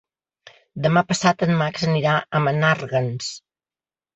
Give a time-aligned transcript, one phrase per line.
[0.85, 3.33] Demà passat en Max anirà a Menàrguens.